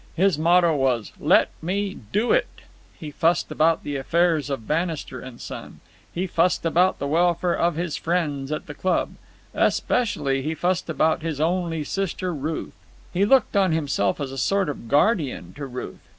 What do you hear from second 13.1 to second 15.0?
He looked on himself as a sort of